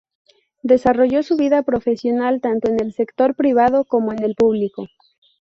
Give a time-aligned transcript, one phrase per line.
[0.63, 4.87] Desarrolló su vida profesional tanto en el sector privado como en el público.